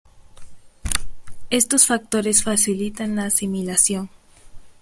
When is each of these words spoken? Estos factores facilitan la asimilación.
Estos 1.51 1.85
factores 1.85 2.41
facilitan 2.41 3.15
la 3.17 3.25
asimilación. 3.25 4.09